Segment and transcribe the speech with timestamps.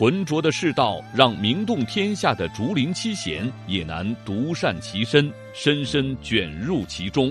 [0.00, 7.30] 浑浊的世道，让名动天下的竹林七贤也难独善其身，深深卷入其中。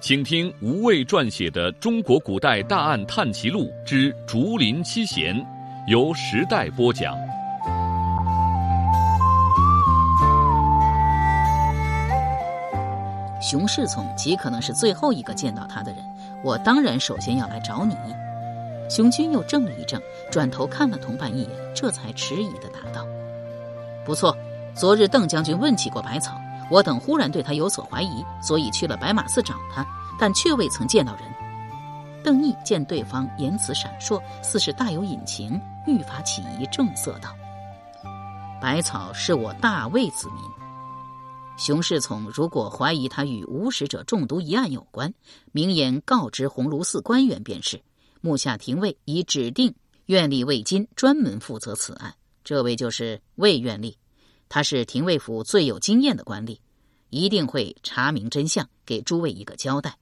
[0.00, 5.34] 请听吴畏撰写的《中国古代大案探奇录之竹林七贤》，
[5.88, 7.16] 由时代播讲。
[13.42, 16.00] 熊世聪极可能是最后一个见到他的人，
[16.44, 17.96] 我当然首先要来找你。
[18.88, 20.00] 熊军又怔了一怔，
[20.30, 23.06] 转头看了同伴一眼，这才迟疑的答道
[24.06, 24.36] ：“不错，
[24.74, 26.40] 昨日邓将军问起过百草，
[26.70, 29.84] 我等忽然对他有所怀疑，所以去了白马寺找他，
[30.18, 31.22] 但却未曾见到人。”
[32.22, 37.30] 邓毅见对方言辞闪烁，似是大有隐情，愈发起疑，正色道
[38.60, 40.42] ：“百草是我大魏子民，
[41.56, 45.12] 熊世从如果怀疑他与无使者中毒一案有关，
[45.52, 47.80] 明言告知鸿胪寺官员便是。”
[48.26, 49.72] 目下廷尉已指定
[50.06, 53.94] 院吏魏金专门负责此案，这位就是魏院吏，
[54.48, 56.58] 他是廷尉府最有经验的官吏，
[57.10, 59.96] 一定会查明真相，给诸位一个交代。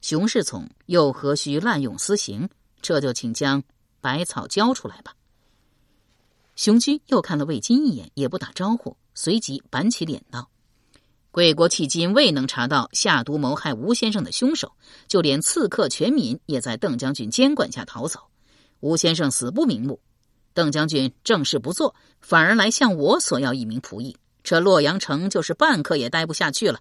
[0.00, 2.48] 熊世从又何须滥用私刑？
[2.80, 3.62] 这就请将
[4.00, 5.14] 百草交出来吧。
[6.56, 10.48] 熊军又看了魏金一眼，也不打招呼，随即板起脸道。
[11.30, 14.72] 贵国迄今未能查到下毒谋害吴先生的凶手，
[15.06, 18.20] 就连刺客全敏也在邓将军监管下逃走。
[18.80, 20.00] 吴先生死不瞑目，
[20.54, 26.80] 邓将军正事不做，反而来向我索要一名仆役，这洛阳城就是半刻也待不下去了。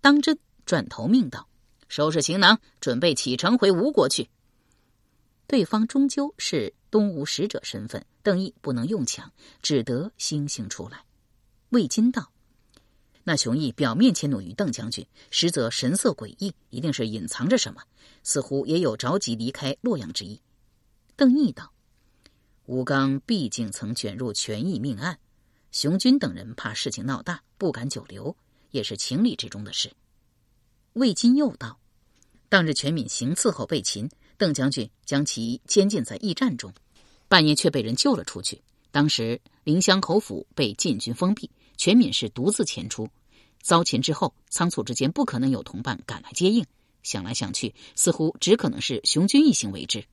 [0.00, 1.46] 当真转头命道
[1.88, 4.28] ：“收拾行囊，准备启程回吴国去。”
[5.46, 9.30] 对方终究是东吴使者身份，邓毅不能用强，
[9.62, 11.04] 只得悻悻出来。
[11.70, 12.30] 魏金道。
[13.22, 17.82] 那熊毅表面迁怒于邓将军，实则神色诡异，一定是隐藏着什么，
[18.22, 20.40] 似乎也有着急离开洛阳之意。
[21.16, 21.70] 邓毅道
[22.64, 25.18] ：“吴刚毕竟曾卷入权益命案，
[25.70, 28.34] 熊军等人怕事情闹大，不敢久留，
[28.70, 29.92] 也是情理之中的事。”
[30.94, 31.78] 魏金又道
[32.48, 36.72] ：“当日全敏行刺后被擒，邓将军将其监禁在驿站中，
[37.28, 38.62] 半夜却被人救了出去。
[38.90, 43.08] 当时临湘口府被禁军封闭。”全敏是独自前出，
[43.62, 46.66] 遭擒之后，仓促之间不可能有同伴赶来接应。
[47.02, 50.04] 想来想去，似乎只可能是熊军一行为之。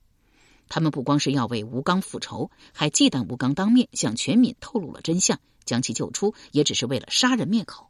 [0.69, 7.89] 他们不光是要为吴刚复仇，还忌惮吴刚当面向全敏透露了真相，将其救出，也只是为了杀人灭口。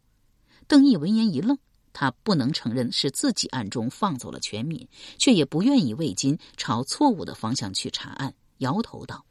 [0.67, 1.59] 邓毅闻言一愣，
[1.93, 4.87] 他不能承认是自己暗中放走了全敏，
[5.19, 9.23] 却也不愿意魏金朝错误的方向去查案，摇头道：“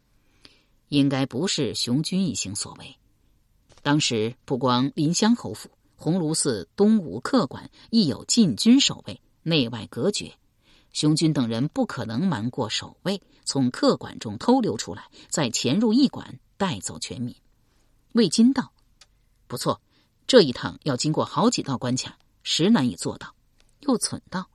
[0.91, 2.97] 应该不是熊军一行所为。”
[3.87, 10.35] 当时不光临湘侯府、鸿胪寺东吴客馆亦有禁军守卫，内外隔绝。
[10.93, 17.33] 熊军等人不可能瞒过守卫，从客馆中偷溜出来，再潜入驿馆带走全民。
[18.15, 18.73] 魏金道
[19.47, 19.81] ：“不错，
[20.27, 23.37] 这一趟要经过好几道关卡，实难以做到。”
[23.87, 24.51] 又忖道：“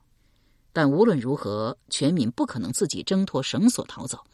[0.74, 4.25] 但无论如何，全民不可能自己挣脱绳索逃走，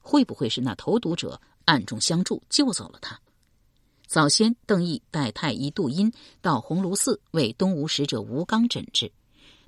[0.00, 3.16] 会不会是那投毒者暗中相助，救走了他？”
[4.10, 6.12] 早先，邓毅带太医杜殷
[6.42, 9.12] 到鸿胪寺为东吴使者吴刚诊治。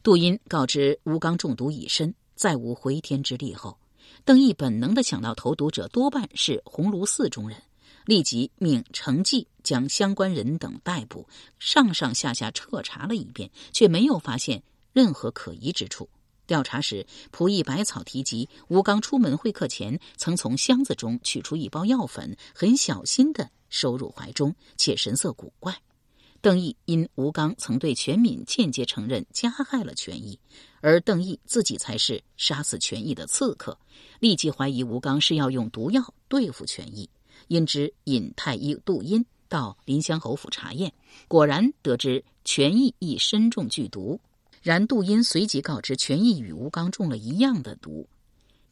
[0.03, 3.79] 杜殷告知吴刚中毒已深，再无回天之力后，
[4.25, 7.57] 邓毅本能的想到投毒者多半是鸿胪寺中人，
[8.05, 11.25] 立即命程记将相关人等逮捕，
[11.61, 14.61] 上上下下彻查了一遍，却没有发现
[14.93, 16.09] 任何可疑之处。
[16.49, 23.49] 调查时，仆役百草提及吴刚出门会客前，曾从箱子中取出一包药粉，很小心的。
[23.73, 25.77] 收入怀中，且神色古怪。
[26.41, 30.39] 邓毅因吴刚曾对全敏间接承认加害了全义，
[30.81, 33.79] 而邓毅自己才是杀死全义的刺客，
[34.19, 37.09] 立即怀疑吴刚是要用毒药对付全义，
[37.47, 40.93] 因之引太医杜音到临湘侯府查验，
[41.29, 44.21] 果然得知全义亦身中剧毒。
[44.63, 48.09] 然杜殷随即告知全义与吴刚中了一样的毒，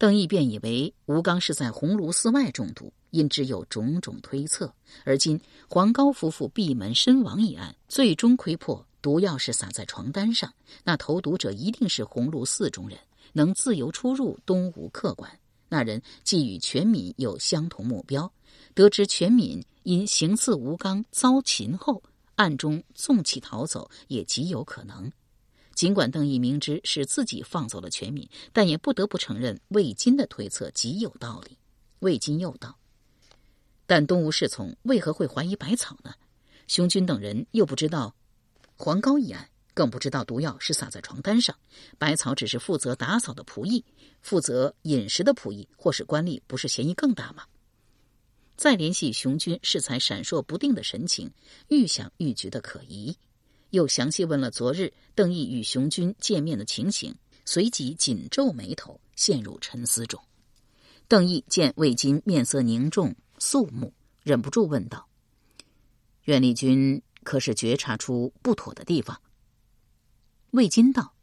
[0.00, 2.90] 邓毅便以为吴刚是在鸿胪寺外中毒。
[3.10, 4.72] 因之有种种推测，
[5.04, 5.38] 而今
[5.68, 10.50] 黄高夫妇闭门身亡一案，最终窥破毒药是撒在床单上，
[10.84, 12.96] 那投毒者一定是鸿胪寺中人，
[13.32, 15.38] 能自由出入东吴客馆。
[15.68, 18.32] 那人既与全敏有相同目标，
[18.74, 22.02] 得知全敏因行刺吴刚遭擒后，
[22.36, 25.12] 暗中纵起逃走也极有可能。
[25.80, 31.56] 尽管邓毅明知是自己放走了全敏，但也不得不承认魏金的推测极有道理。
[32.00, 32.78] 魏金又道
[33.88, 36.12] ：“但东吴侍从为何会怀疑百草呢？
[36.68, 38.14] 熊军等人又不知道
[38.76, 41.56] 黄高一案，更不知道毒药是撒在床单上。
[41.96, 43.82] 百草只是负责打扫的仆役，
[44.20, 47.44] 负责饮食的仆役或是官吏，不是嫌疑更大吗？”
[48.54, 51.32] 再联系熊军适才闪烁不定的神情，
[51.68, 53.16] 愈想愈觉得可疑。
[53.70, 57.14] 又详细问了昨日邓毅与熊军见面的情形，
[57.44, 60.20] 随即紧皱眉头，陷入沉思中。
[61.08, 65.08] 邓毅见魏金面色凝重肃穆，忍不住问道
[66.24, 69.20] ：“袁立军可是觉察出不妥的地方？”
[70.52, 71.14] 魏金道：“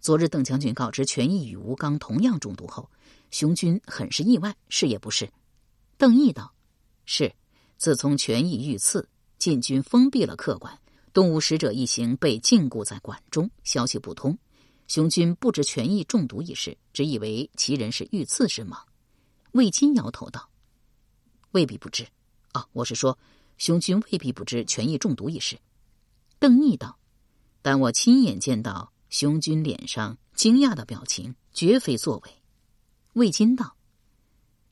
[0.00, 2.88] 昨日邓将军告知权益与吴刚同样中毒后，
[3.30, 5.28] 熊军很是意外，是也不是？”
[5.98, 6.52] 邓毅道
[7.04, 7.32] ：“是。
[7.78, 10.78] 自从权益遇刺，晋军封闭了客馆。”
[11.16, 14.36] 东吴使者一行被禁锢在馆中，消息不通。
[14.86, 18.78] 熊军不知权益中毒一事，只以为其人是遇刺身亡。
[19.52, 20.50] 魏金摇头道
[21.52, 22.06] ：“未必不知。
[22.52, 23.18] 啊，我是说，
[23.56, 25.58] 熊军未必不知权益中毒一事。”
[26.38, 26.98] 邓毅道
[27.62, 32.30] ：“但我亲眼见到熊军脸上惊讶的表情，绝非作伪。”
[33.16, 33.74] 魏金道：“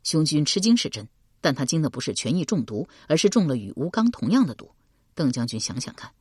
[0.04, 1.08] 熊军吃惊是真，
[1.40, 4.70] 但他惊的不是权益中毒，而是中了与吴刚同样的毒。
[5.14, 6.12] 邓将军想想看。”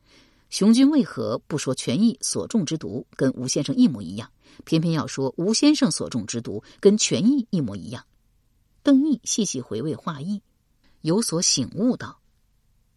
[0.54, 4.32] 熊军为何不说权益所中之毒跟吴先生一模一样，
[4.66, 8.06] 偏偏要说吴先生所中之毒跟权益一模一样？
[8.84, 10.44] 邓毅细细回味话意，
[11.02, 12.20] 有所醒悟道：“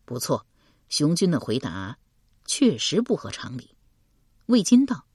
[0.05, 0.45] 不错，
[0.91, 1.97] 熊军的回答
[2.45, 3.71] 确实不合常理。”
[4.45, 5.07] 魏金道：“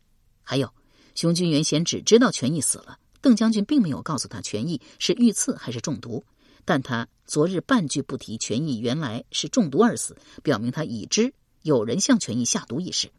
[0.41, 0.73] 还有，
[1.13, 6.25] 熊军原先只知道权益死了，邓将军并没有告诉他权益是遇刺还是中毒，
[6.65, 11.31] 但他昨日半句不提权益原来是中毒而死，表明他已知。”
[11.63, 13.11] 有人向权益下毒一事，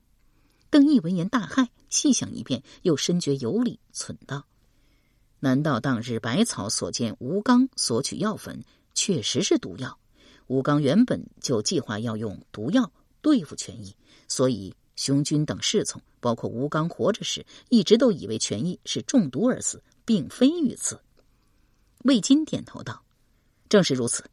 [0.69, 4.47] 邓毅闻言大骇，细想一遍，又深觉有理，忖道
[5.39, 9.97] ：“难道当日百草所见吴刚索取药粉，确实是毒药？
[10.49, 12.91] 吴刚原本就计划要用毒药
[13.21, 13.95] 对付权益，
[14.27, 21.01] 所以熊军等侍从，包括吴刚活着时，一直都以为权益是中毒而死，并非遇刺。”
[22.05, 23.05] 魏金点头道
[23.71, 24.25] ：“正是如此。”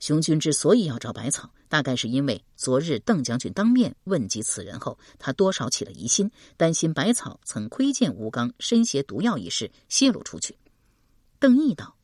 [0.00, 10.56] 熊军之所以要找百草，大概是因为昨日邓将军当面问及此人后，他多少起了疑心，担心百草曾窥见吴刚身携毒药一事泄露出去。
[11.40, 11.96] 邓毅道：“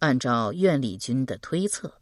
[0.00, 2.00] 按照苑丽君的推测，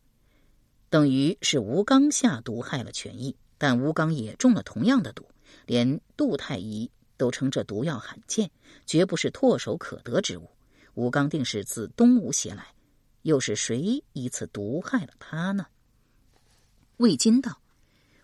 [0.89, 5.27] 等于是吴刚下毒害了权益，但吴刚也中了同样的毒，
[5.67, 8.51] 连杜太医都称这毒药罕见，
[8.87, 10.51] 绝不是唾手可得之物。
[10.95, 12.67] 吴刚定是自东吴携来。”
[13.23, 15.67] 又是谁以此毒害了他呢？
[16.99, 17.61] 魏金道：“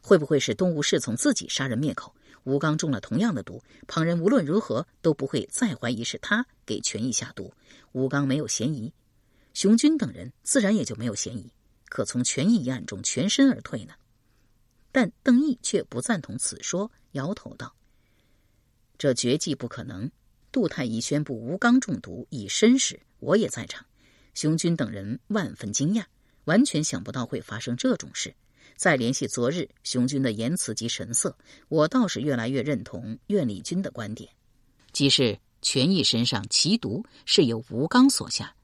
[0.02, 2.14] 会不会是东吴侍从自己杀人灭口？
[2.44, 7.52] 吴刚中了同样的毒，旁人无论如何都不会再怀疑是他给权益下毒。
[7.92, 8.92] 吴刚没有嫌疑，
[9.54, 11.52] 熊军等人自然也就没有嫌疑，
[11.88, 13.94] 可从权益一案中全身而退呢？”
[14.90, 17.74] 但邓毅却不赞同此说，摇头道
[18.96, 20.10] ：“这绝技不可能。
[20.50, 23.84] 杜太医宣布吴刚中毒已身时，我也在场。”
[24.38, 26.04] 熊军等人万分惊讶，
[26.44, 28.32] 完全想不到会发生这种事。
[28.76, 31.36] 再联系昨日熊军的言辞及神色，
[31.68, 34.30] 我倒是越来越认同苑丽君的观点，
[34.92, 38.54] 即是权益身上奇毒是由吴刚所下，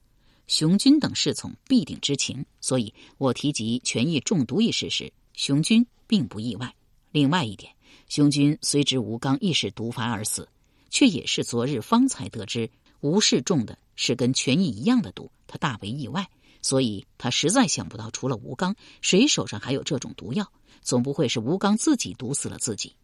[0.46, 2.46] 熊军等侍从必定知情。
[2.60, 6.72] 所以我提及权益中毒一事时，熊军并不意外。
[7.10, 7.74] 另外一点，
[8.08, 10.48] 熊军虽知吴刚亦是毒发而死，
[10.88, 12.70] 却也是昨日方才得知
[13.00, 13.76] 吴氏中的。
[13.96, 16.28] 是跟权益一样的毒，他大为意外，
[16.62, 20.50] 所以他实在想不到，除了吴刚，谁手上还有这种毒药？
[20.82, 22.94] 总不会是吴刚自己毒死了自己。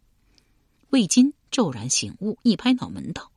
[0.91, 3.31] 魏金骤然醒悟，一拍脑门道：“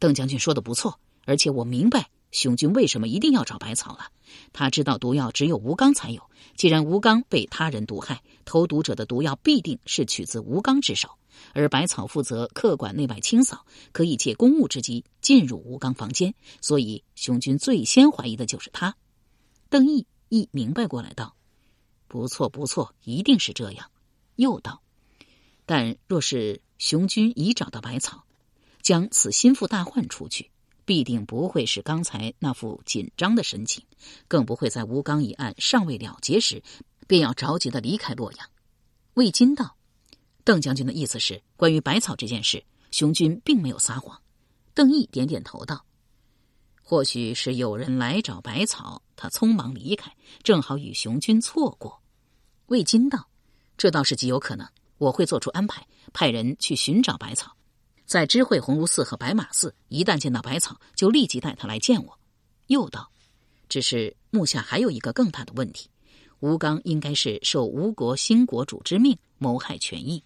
[0.00, 4.10] 邓将军说的不错，而且我明白熊军为什么一定要找百草了。
[4.52, 6.22] 他知道毒药只有吴刚才有，
[6.56, 11.10] 既然吴刚被他人毒害，投毒者的毒药必定是取自吴刚之手。”
[11.54, 18.96] 而百草负责客馆内外清扫，可以借公务之机进入吴刚房间，所以熊军最先怀疑的就是他。
[19.68, 21.36] 邓毅亦明白过来，道
[22.08, 23.90] ：“不错，不错，一定是这样。”
[24.36, 24.82] 又道
[25.66, 28.24] ：“但若是熊军已找到百草，
[28.82, 30.50] 将此心腹大患除去，
[30.84, 33.84] 必定不会是刚才那副紧张的神情，
[34.28, 36.62] 更不会在吴刚一案尚未了结时，
[37.06, 38.48] 便要着急的离开洛阳。”
[39.14, 39.76] 魏金道。
[40.44, 44.20] 邓将军的意思是，关于百草这件事，熊军并没有撒谎。
[44.74, 45.84] 邓毅点点头道
[46.82, 50.10] ：“或许是有人来找百草，他匆忙离开，
[50.42, 52.02] 正好与熊军错过。”
[52.66, 53.28] 魏金道
[53.76, 54.66] ：“这倒是极有可能。
[54.98, 57.56] 我会做出安排，派人去寻找百草，
[58.06, 59.74] 在知会鸿胪寺和白马寺。
[59.88, 62.18] 一旦见到百草，就立即带他来见我。
[62.68, 63.10] 又道
[63.68, 65.90] ：“只是目下还有一个更大的问题，
[66.40, 70.22] 吴刚应该是受吴国新国主之命谋害权益。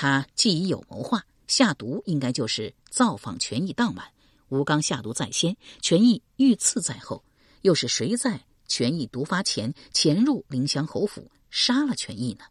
[0.00, 4.12] 他既已有谋划，下毒应该就是造访权益当晚。
[4.48, 7.24] 吴刚下毒在先，权益遇刺在后，
[7.62, 12.44] 又是谁在权益毒发前潜入临湘侯府杀了权益呢？”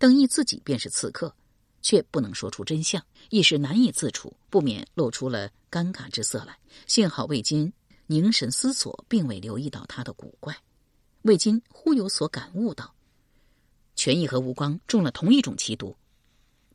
[0.00, 1.36] 邓毅自己便是刺客，
[1.82, 6.58] 却不能说出真相，一时难以自处，不免露出了尴尬之色来。
[6.86, 7.70] 幸好魏金
[8.06, 10.56] 凝神思索，并未留意到他的古怪。
[11.22, 12.94] 魏金忽有所感悟道
[13.94, 15.94] ：“权益和吴刚中了同一种奇毒，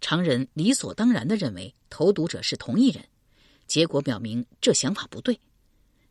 [0.03, 3.07] 常人理所当然的认为投毒者是同一人，
[3.67, 5.39] 结果表明这想法不对。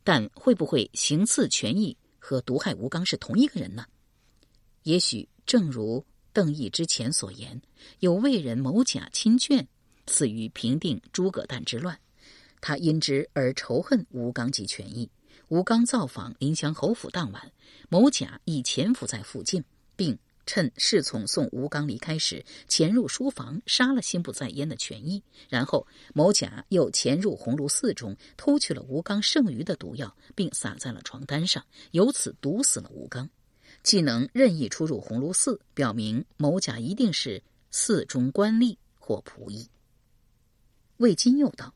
[0.02, 3.84] 但会不会行刺权益和毒害吴刚是同一个人呢？
[4.84, 7.60] 也许正如……”邓毅之前所言，
[7.98, 9.66] 有魏人某甲亲眷，
[10.06, 12.00] 死于平定诸葛诞之乱，
[12.58, 15.10] 他因之而仇恨吴刚及权益。
[15.48, 17.52] 吴刚造访临湘侯府当晚，
[17.90, 19.62] 某甲已潜伏在附近，
[19.94, 20.18] 并
[20.52, 25.22] 趁侍从送吴刚离开时，潜入书房杀了心不在焉的权益。
[25.48, 33.30] 然后，某甲又潜入鸿胪寺中，偷去了吴刚剩余的毒药，并撒在了床单上，由此毒死了吴刚。
[33.82, 39.70] 既能任意出入鸿胪寺，表明某甲一定是寺中官吏或仆役。
[40.98, 41.72] 魏金又道：“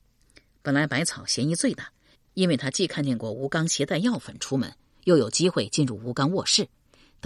[0.61, 1.90] 本来百草嫌疑最大，
[2.35, 4.71] 因为他既看见过吴刚携带药粉出门，
[5.04, 6.68] 又有机会进入吴刚卧室。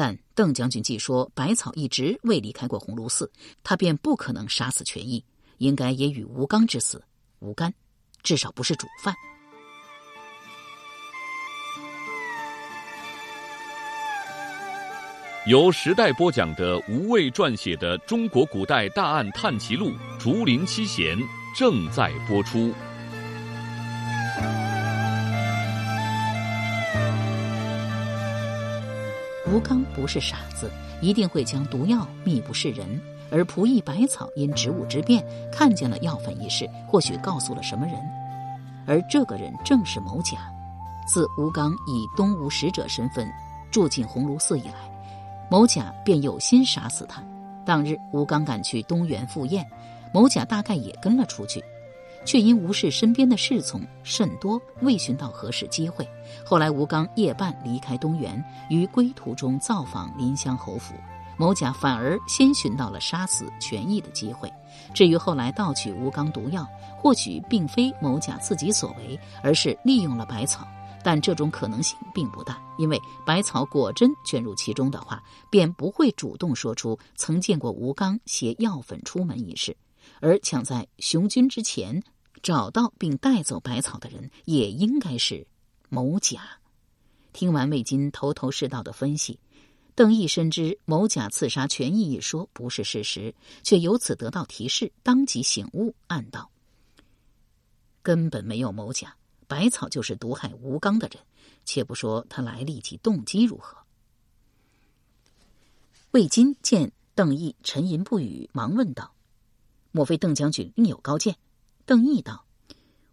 [0.01, 3.31] 但邓将军既说百草一直未离开过鸿胪寺，
[3.63, 5.23] 他便不可能杀死权益，
[5.59, 7.05] 应该也与吴刚之死
[7.41, 7.75] 无干，
[8.23, 9.15] 至少不是主犯。”
[15.47, 21.19] 由时代播讲的吴畏撰写的《中国古代大案探奇录·竹林七贤》
[21.55, 22.73] 正在播出。
[29.53, 32.87] 吴刚不是傻子，一定会将毒药秘不示人。
[33.33, 37.95] 而仆役百草因职务之便看见了药粉一事，或许告诉了什么人，
[38.87, 40.39] 而这个人正是某甲。
[41.07, 43.29] 自吴刚以东吴使者身份
[43.71, 44.75] 住进鸿胪寺以来。
[45.51, 47.21] 某甲便有心杀死他。
[47.65, 49.67] 当日吴刚赶去东园赴宴，
[50.13, 51.63] 某甲大概也跟了出去，
[52.25, 56.07] 却因吴氏身边的侍从甚多，未寻到合适机会。
[56.45, 60.95] 后来吴刚夜半离开东园，于归途中造访临湘侯府，
[61.37, 64.53] 某甲反而先寻到了杀死权益的机会。
[64.95, 70.67] 至于后来盗取吴刚毒药，或许并非某甲自己所为，而是利用了百草。
[71.03, 79.75] 但这种可能性并不大，因为百草果真卷入其中的话，便不会主动说出曾见过吴刚携药粉出门一事，
[80.21, 82.03] 而抢在雄军之前
[82.43, 85.47] 找到并带走百草的人，也应该是
[85.89, 86.59] 某甲。
[87.33, 89.39] 听完魏金头头是道的分析，
[89.95, 96.51] 邓毅深知某甲刺杀权益一说不是事实，却由此得到提示，当即醒悟，暗道：
[98.03, 99.15] 根本没有某甲。
[99.47, 101.21] 百草就是毒害吴刚的人，
[101.65, 103.77] 且不说他来历及动机如何。
[106.13, 109.13] 魏金见邓毅沉吟不语，忙问道
[109.93, 111.37] ：“莫非邓将军另有高见？”
[111.87, 112.45] 邓毅道：“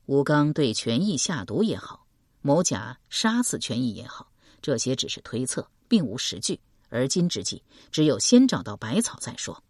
[0.06, 2.06] 吴刚对权益下毒也好，
[2.42, 4.32] 某甲杀死权益也好，
[4.62, 6.60] 这些只是推测，并无实据。
[6.90, 9.64] 而今之计，只有先找到百草再说。”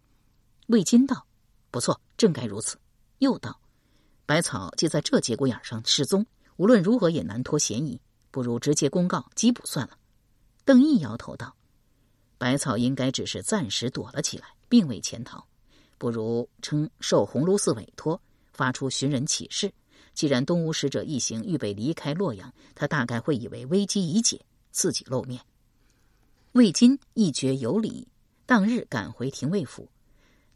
[0.68, 1.26] 魏金道
[1.70, 2.78] ：“不错，正该如此。”
[3.18, 3.60] 又道
[4.26, 6.26] ：“百草既在这节骨眼上失踪。”
[6.58, 8.00] 无论如何也难脱嫌疑，
[8.32, 9.96] 不如直接公告缉捕算了。
[10.64, 11.54] 邓毅摇头道
[12.36, 15.46] ：“百草应该只是暂时躲了起来，并未潜逃。
[15.98, 18.20] 不如称受鸿胪寺委托，
[18.52, 19.72] 发出寻人启事。
[20.14, 24.40] 既然东吴使者一行预备离开洛阳，他大概会以为危机已解，
[24.70, 25.40] 自己露面。”
[26.52, 28.08] 魏金一觉有理，
[28.46, 29.88] 当日赶回廷尉府，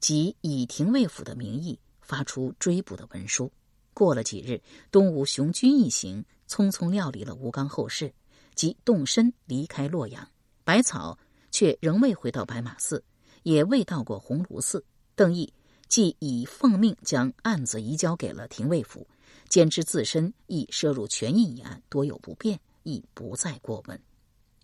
[0.00, 3.52] 即以廷尉府的名义发出追捕的文书。
[3.94, 8.12] 过了几日，东吴雄军一行匆匆料理了吴刚后事，
[8.54, 10.26] 即动身离开洛阳。
[10.64, 11.18] 百草
[11.50, 13.04] 却仍未回到白马寺，
[13.42, 14.84] 也未到过鸿胪寺。
[15.14, 15.52] 邓毅
[15.88, 19.07] 既已奉命将案子移交给了廷尉府，
[19.49, 24.00] 兼之自身亦涉入权益一案，多有不便，亦不再过问。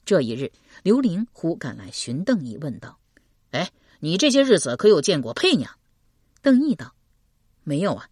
[0.04, 0.50] 这一日，
[0.82, 2.98] 刘玲忽赶来寻邓毅，问道
[3.52, 5.70] ：“哎，你这些日子可有见过佩娘？”
[6.40, 6.94] 邓毅道
[7.62, 8.08] ：“没有啊。”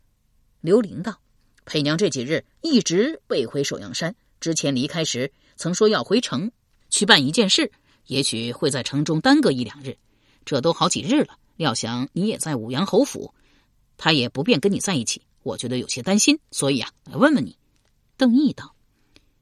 [0.61, 1.19] 刘玲道
[1.65, 4.15] ：“佩娘这几日一直未回首阳山。
[4.41, 6.53] 之前离开时曾说要回城
[6.91, 7.73] 去办一件事，
[8.09, 9.97] 也许会在城中耽搁一两日。
[10.45, 11.39] 这都好几日了。
[11.57, 13.35] 料想你也在武阳侯府，
[13.97, 17.59] 他也不便跟你在一起，我觉得有些担心，所以啊，来问问你。”
[18.17, 18.75] 邓毅道：“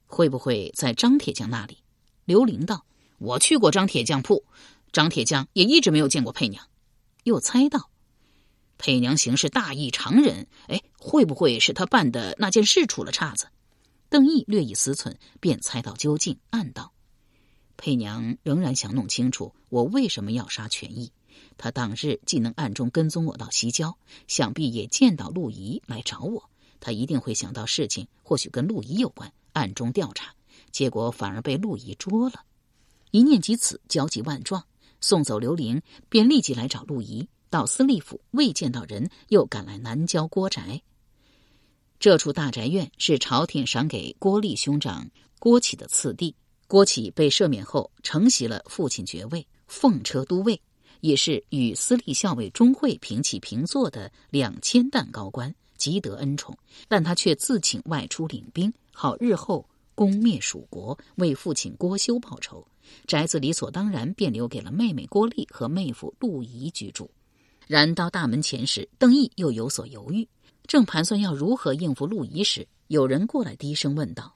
[0.07, 1.79] 会不会在张铁匠那里？”
[2.25, 2.87] 刘玲道
[3.19, 4.45] ：“我去过张铁匠铺，
[4.93, 6.67] 张铁匠也一直没有见过佩娘。”
[7.25, 7.91] 又猜到
[8.79, 13.49] ：“佩娘行事大异常人，哎，会不会是他办的那件事出了岔子？”
[14.11, 16.93] 邓毅略一思忖，便猜到究竟，暗道
[17.77, 21.13] ：“佩娘仍然想弄清楚我为什么要杀权义。
[21.57, 23.97] 他当日既能暗中跟踪我到西郊，
[24.29, 26.51] 想必也见到陆仪来找我。
[26.81, 30.35] 他一定会想到事情或许跟陆仪有关，暗中调查，
[30.71, 32.45] 结果反而被陆仪捉了。
[33.11, 34.65] 一念及此，焦急万状。
[35.01, 37.29] 送走刘玲，便立即来找陆仪。
[37.51, 40.83] 到司隶府未见到人，又赶来南郊郭宅。
[42.01, 46.35] 这处大宅院是朝廷赏给郭立兄长郭启的次第。
[46.67, 50.61] 郭启被赦免后，承袭了父亲爵位，奉车都尉，
[51.05, 56.57] 也是与私立校尉钟会平起平坐的两千担高官，极得恩宠。
[56.89, 62.67] 但他却自请外出领兵，好日后攻灭蜀国，为父亲郭修报仇。
[63.07, 67.11] 宅子理所当然便留给了妹妹郭丽和妹夫陆仪居住。
[67.67, 70.27] 然到大门前时，邓毅又有所犹豫，
[70.67, 74.35] 正盘算要如何应付陆仪时，有人过来低声问道：“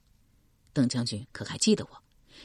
[0.74, 1.96] 邓将军可还记得我？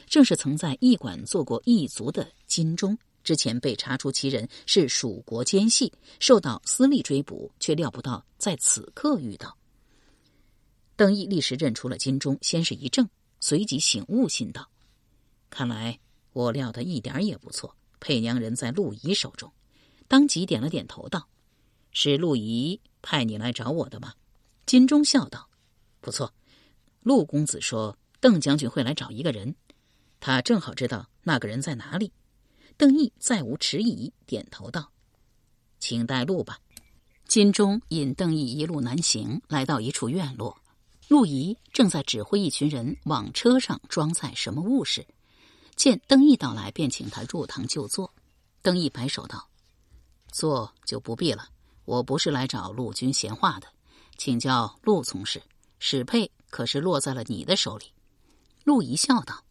[0.06, 9.56] 正是曾在驿馆做过驿卒的金钟，之前被查出其人是蜀国奸细，受到私利追捕，却料不到在此刻遇到。”
[10.94, 13.08] 邓毅立时认出了金钟，先是一怔，
[13.40, 14.70] 随即醒悟，信道。
[15.50, 15.98] 看来
[16.32, 19.50] 我料的一点也不错，佩娘人在陆仪手中。
[20.06, 21.28] 当即点了点头，道
[21.90, 24.14] ：“是陆仪派你来找我的吗？”
[24.66, 25.48] 金钟笑道
[26.00, 26.32] ：“不错。
[27.02, 29.56] 陆公子说邓将军会来找一个人，
[30.20, 32.12] 他正好知道那个人在哪里。”
[32.76, 34.90] 邓毅再无迟疑，点头道
[35.78, 36.58] ：“请带路吧。”
[37.26, 40.56] 金钟引邓毅一路南行，来到一处院落，
[41.08, 45.06] 陆仪正在指挥一群人往车上装载什么物事。
[45.74, 48.12] 见邓毅到来，便请他入堂就坐。
[48.60, 49.48] 邓毅摆手道
[50.30, 51.48] ：“坐就不必了，
[51.84, 53.68] 我不是来找陆军闲话的，
[54.16, 55.42] 请教陆从事，
[55.78, 57.86] 史佩可是落在了你的手里？”
[58.64, 59.44] 陆仪笑道：“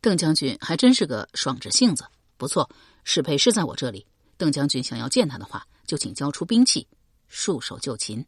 [0.00, 2.04] 邓将军还真是个爽直性子。
[2.36, 2.68] 不错，
[3.04, 4.06] 史佩是在我这里。
[4.36, 6.86] 邓将军想要见他的话，就请交出兵器，
[7.28, 8.24] 束手就擒。”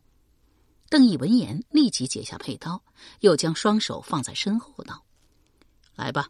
[0.89, 2.81] 邓毅闻言，立即解下佩刀，
[3.21, 5.05] 又将双手放在身后，道
[5.97, 6.29] ：“来吧。”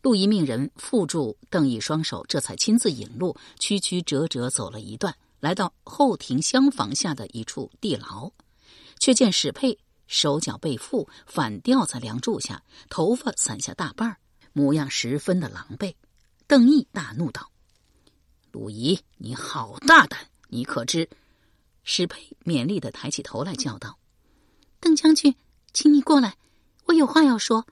[0.00, 8.32] 陆仪命人缚住邓毅双手，这才亲自引路，曲曲折折走了一段，来到后庭厢房下的一处地牢，
[8.98, 14.16] 却见史佩手脚被缚，反吊在梁柱下，头发散下大半
[14.52, 15.94] 模样十分的狼狈。
[16.52, 17.50] 邓毅大怒道
[18.52, 20.28] ：“鲁仪，你好大胆！
[20.48, 21.08] 你可知？”
[21.82, 23.98] 史佩勉励的抬起头来，叫道
[24.78, 25.34] ：“邓将军，
[25.72, 26.36] 请你过来，
[26.84, 27.66] 我有话要说。”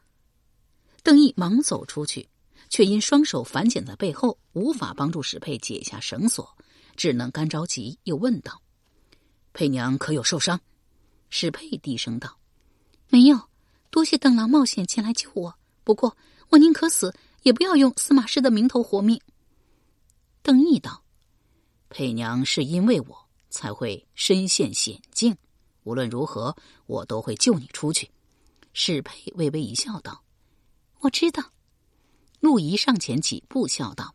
[1.05, 2.31] 邓毅忙走出去，
[2.71, 6.57] 却因双手反剪在背后，无法帮助史佩解下绳索，
[6.97, 8.63] 只能干着急，又问道
[9.53, 10.59] ：“佩娘可有受伤？”
[11.29, 12.35] 史佩低声道
[13.13, 13.39] ：“没有，
[13.91, 15.55] 多谢邓郎冒险前来救我。
[15.85, 16.17] 不过
[16.49, 19.21] 我宁可死，也不要用司马师的名头活命。”
[20.43, 21.03] 邓毅道
[21.91, 25.37] ：“佩娘是因为我才会身陷险境，
[25.83, 28.11] 无论如何，我都会救你出去。”
[28.73, 30.23] 史佩微微一笑道。
[31.01, 31.43] 我知道，
[32.41, 34.15] 陆仪上前几步笑道：“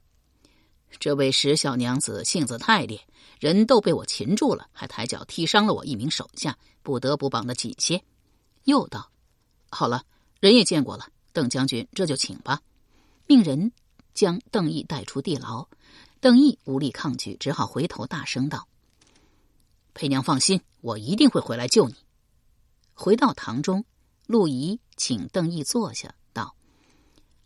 [0.99, 3.05] 这位石小娘子性子太烈，
[3.39, 8.01] 人都被我擒住了，还抬脚踢伤了我一名手下，不得不绑得紧些。”
[8.65, 9.11] 又道
[9.69, 10.03] ：“好了，
[10.39, 12.61] 人也见过了，邓将军这就请吧。”
[13.27, 13.71] 命人
[14.13, 15.67] 将邓毅带出地牢。
[16.19, 18.67] 邓毅无力抗拒，只好回头大声道
[19.93, 21.95] ：“佩娘放心，我一定会回来救你。”
[22.93, 23.85] 回到堂中，
[24.25, 26.15] 陆仪请邓毅坐下。
[26.33, 26.55] 道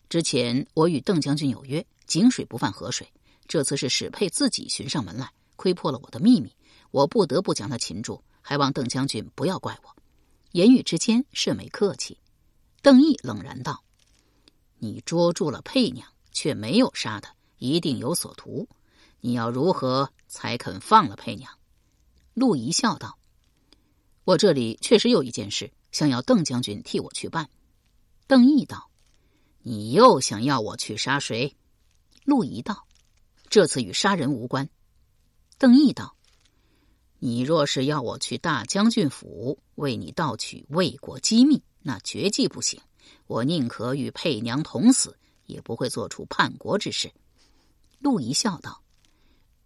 [0.08, 3.12] 之前我与邓将军有约，井水不犯河水。
[3.48, 6.56] 这次是史佩自己寻上门来，窥破了我的秘密，
[6.92, 9.96] 我不得不将他擒住，还望邓将军不要怪我。
[10.54, 12.18] 言语之间甚为客气。
[12.82, 13.84] 邓毅冷然道
[14.80, 18.68] ：“你捉住了佩娘，却没有杀她，一定有所图。
[19.22, 21.52] 你要如何才肯放了佩娘？”
[22.34, 23.20] 陆仪笑道
[24.26, 27.50] ：“我这里确实有一件事，想要邓将军替我去办。”
[28.28, 28.90] 邓毅道。
[29.62, 31.54] 你又想要我去杀谁？
[32.24, 32.88] 陆仪道
[33.50, 34.70] ：“这次与杀人无关。”
[35.60, 36.16] 邓毅道
[37.20, 42.80] ：“你若是要我去大将军府为你盗取魏国机密，那绝技不行。
[43.30, 45.16] 我宁可与佩娘同死，
[45.46, 47.12] 也不会做出叛国之事。”
[48.02, 48.82] 陆仪笑道：“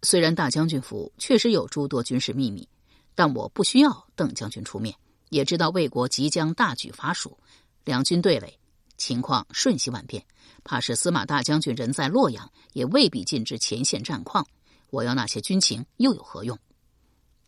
[0.04, 2.68] 虽然大将军府确实有诸多军事秘密，
[3.14, 4.94] 但我不需要邓将军出面，
[5.30, 7.38] 也知道魏国即将大举伐蜀，
[7.84, 8.58] 两军对垒，
[8.98, 10.22] 情况瞬息万变。
[10.62, 14.46] 怕是司马大将军人在洛阳，也未必尽知前线战况。
[14.90, 16.58] 我要那些军情又有何用？”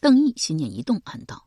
[0.00, 1.45] 邓毅心念一动，暗道。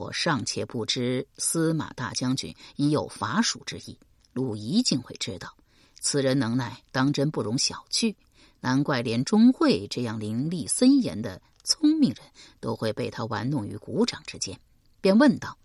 [0.00, 3.98] 我尚且不知司马大将军已有伐蜀之意，
[4.32, 5.54] 鲁仪竟会知道。
[6.00, 8.14] 此人能耐当真不容小觑，
[8.60, 12.24] 难怪连钟会这样伶俐森严的聪明人
[12.60, 14.58] 都会被他玩弄于股掌之间。
[15.02, 15.58] 便问道：“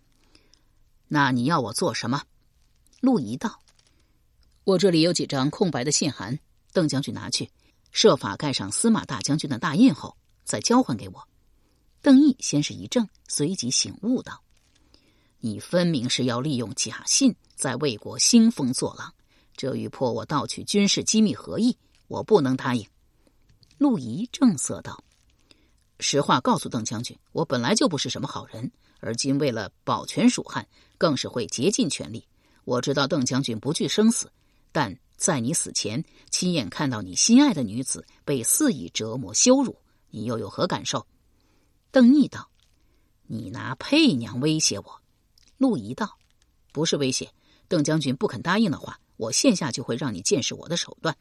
[1.07, 2.23] 那你要我做什么？”
[2.99, 3.61] 陆仪道
[4.65, 6.37] ：“我这里有几张空白的信函，
[6.73, 7.49] 邓将军拿去，
[7.93, 11.25] 设法盖上司马大将军的大印后，再交还给我。”
[12.05, 14.43] 邓毅先是一怔，随即醒悟道
[15.41, 19.11] ：“你分明是要利用假信在魏国兴风作浪，
[19.57, 21.75] 这与迫我盗取军事机密何异？
[22.07, 22.87] 我不能答应。”
[23.79, 25.03] 陆仪正色道
[25.99, 30.67] ：“实话告诉邓将军，我本来就不是什么好人，而今为了保全蜀汉，
[30.99, 32.23] 更是会竭尽全力。
[32.65, 34.31] 我知道邓将军不惧生死，
[34.71, 39.75] 但在你死前亲眼看到你心爱的女子被肆意折磨羞辱，
[40.11, 41.03] 你又有何感受？”
[41.95, 42.49] 邓毅道
[43.25, 45.01] ：“你拿佩娘威胁我。”
[45.57, 46.17] 陆仪道
[46.73, 47.31] ：“不是威胁，
[47.69, 51.15] 邓将军不肯答应的话，我现下就会让你见识我的手段。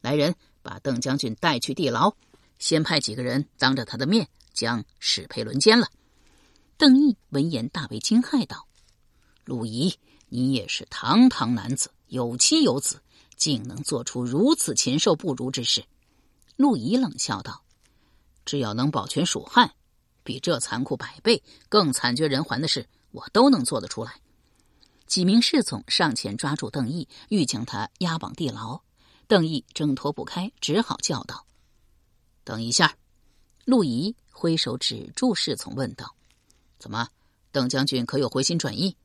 [0.00, 2.10] 来人，把邓将军带去地牢，
[2.58, 5.88] 先派几个人当着他的面将史佩轮奸了。”
[6.78, 8.66] 邓毅闻言大为惊骇道
[9.44, 9.94] ：“陆仪，
[10.30, 13.02] 你也是堂堂男子，有妻有子，
[13.36, 15.84] 竟能做出如此禽兽不如之事？”
[16.56, 17.62] 陆仪冷笑道
[18.46, 19.70] ：“只要能保全蜀汉。”
[20.24, 24.20] 比这残酷百倍、更惨绝人寰的事，我都能做得出来。
[25.06, 28.80] 几名侍从上前抓住邓毅，欲将他押往地牢。
[29.28, 31.46] 邓毅挣脱不开，只好叫道
[32.44, 32.96] ：“等一下！”
[33.64, 36.14] 陆仪挥手指住侍从，问道
[36.78, 37.08] ：“怎么，
[37.52, 38.96] 邓将军可有回心转意？”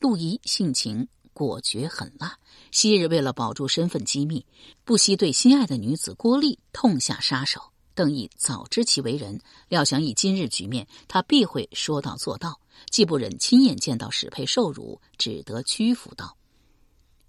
[0.00, 2.38] 陆仪性情果决狠辣，
[2.70, 4.44] 昔日为了保住身份机密，
[4.84, 7.72] 不惜对心爱的女子郭丽痛下杀手。
[7.96, 16.36] 邓毅早知其为人，料想以今日局面，他必会说到做到，既不忍亲眼见到史佩受辱，只得屈服道：“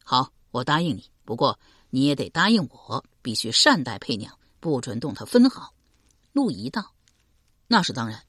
[0.03, 1.05] 好，我答应你。
[1.23, 1.57] 不过
[1.89, 5.73] 你也得答应我，必须善待佩娘，不准动她分毫。”
[6.33, 6.91] 陆仪道
[7.67, 8.21] ：“那是当然。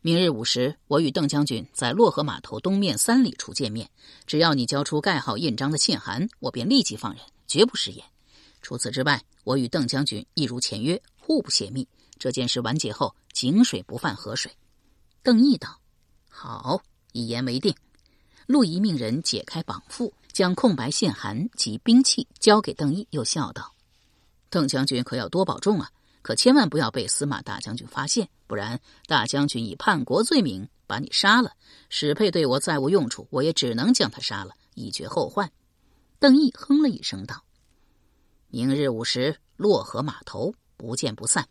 [0.00, 3.88] 明日午时，我与邓将军在洛河码头东面三里处见面。
[4.26, 8.04] 只要你交出盖好印章的信函，我便立即放人，绝不食言。
[8.60, 14.52] 除此之外，我与邓将军一如前约。”互不泄密，这件事完结后，井水不犯河水。
[15.22, 15.80] 邓毅道
[16.28, 16.82] ：“好，
[17.12, 17.74] 一言为定。”
[18.46, 23.74] 陆仪命人解开绑缚，将空白信函及兵器交给邓毅，又笑道
[24.50, 25.90] ：“邓将军可要多保重啊！
[26.20, 31.52] 可千万不要被司马大将军发现，不然大将军以叛国罪名把你杀了。
[31.88, 35.50] 史佩对我再无用处，我也只能将他杀了，以绝后患。”
[36.20, 37.44] 邓毅哼了一声道
[38.48, 41.48] ：“明日午时，洛河码头。”不见不散。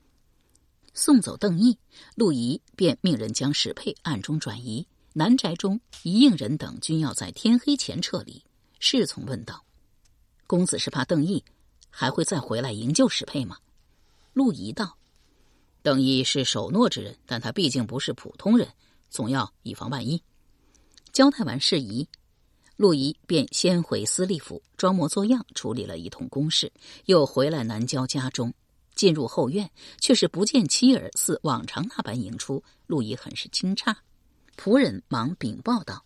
[0.93, 1.77] 送走邓毅，
[2.15, 4.87] 陆仪便命人将史佩暗中转移。
[5.13, 8.43] 南宅中，一应人等均要在天黑前撤离。
[8.79, 9.63] 侍从问道
[10.47, 11.43] ：“公子是怕邓毅
[11.89, 13.57] 还会再回来营救史佩吗？”
[14.33, 14.97] 陆仪道
[15.83, 18.67] ：“邓毅是守诺之人，但他毕竟不是普通人，
[19.09, 20.21] 总要以防万一。”
[21.13, 22.07] 交代完事宜，
[22.75, 26.71] 陆仪便先回司隶府装模作样处理了一通公事，
[27.05, 28.51] 又回来南郊家中。
[28.95, 32.63] 进入后院，却是不见妻儿似往常那般迎出。
[32.87, 33.95] 陆仪很是惊诧，
[34.57, 36.03] 仆人忙禀报道：“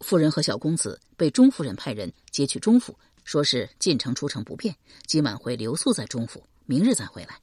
[0.00, 4.76] 夫人和小公子被钟夫人派人接去钟府，说是进城出城不便，
[5.06, 7.38] 今晚会留宿在钟府，明日再回来。”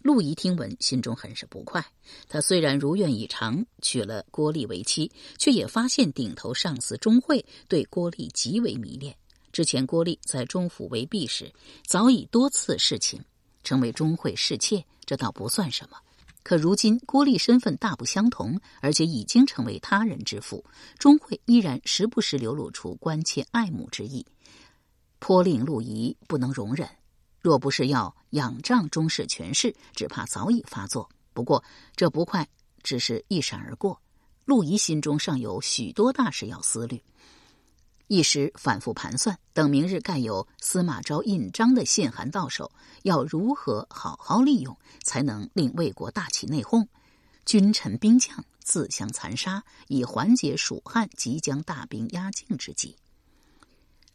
[0.00, 1.84] 陆仪听闻，心中很是不快。
[2.28, 9.14] 他虽然如愿以偿娶了郭丽为妻，却也发现顶头上司钟会对郭丽极为迷恋。
[9.50, 11.52] 之前郭丽在钟府为婢时，
[11.84, 13.20] 早已多次侍寝。
[13.68, 15.98] 成为钟会侍妾，这倒不算什么。
[16.42, 20.64] 可如今郭丽身份大不相同，而且已经成为他人之妇，
[20.98, 24.24] 钟会依然时不时流露出关切爱慕之意，
[25.18, 26.88] 颇令陆仪不能容忍。
[27.42, 31.06] 若不是要仰仗钟氏权势，只怕早已发作。
[31.34, 31.62] 不过
[31.94, 32.48] 这不快
[32.82, 34.00] 只是一闪而过，
[34.46, 37.02] 陆仪心中尚有许多大事要思虑。
[38.08, 46.86] 一时反复盘算，等明日盖有司马昭印章的信函到手，要如何好好利用，才能令魏国大起内讧，
[47.44, 52.96] 君臣兵将自相残杀，以缓解蜀汉即将大兵压境之急。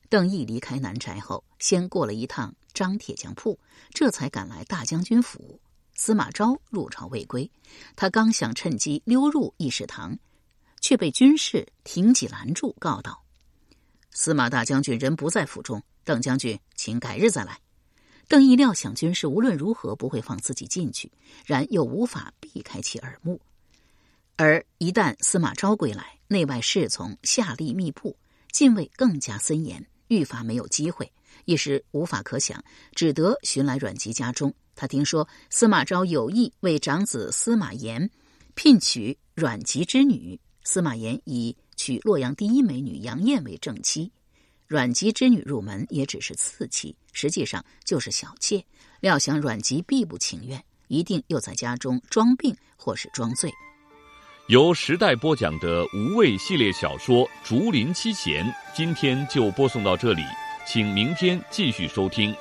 [0.10, 3.60] 邓毅离开南宅后，先过了一趟张铁匠铺，
[3.91, 5.60] 这才赶来大将军府。
[5.95, 7.49] 司马昭入朝未归，
[7.95, 10.17] 他刚想趁机溜入议事堂，
[10.82, 13.23] 却被军士挺戟拦住，告道
[14.13, 17.60] ：“司马大将军人不在府中，邓将军请改日再来。”
[18.30, 21.12] 邓毅料想军士无论如何不会放自己进去，
[21.45, 23.39] 然又无法避开其耳目。
[24.38, 28.17] 而一旦司马昭归来，内外侍从下吏密布，
[28.52, 31.12] 禁卫更加森严，愈发没有机会。
[31.45, 32.63] 一时无法可想，
[32.95, 34.54] 只得寻来阮籍家中。
[34.73, 38.10] 他听说司马昭有意为长子司马炎
[38.56, 44.12] 聘娶阮籍之女，司马炎以娶洛阳第一美女杨艳为正妻，
[44.68, 48.64] 阮籍之女入门也只是次妻，实际上就是小妾。
[49.00, 53.52] 料想阮籍必不情愿，一定又在家中装病或是装醉。
[54.48, 60.22] 由时代播讲的无畏系列小说《竹林七贤》，今天就播送到这里。
[60.66, 62.34] 请明天继续收听。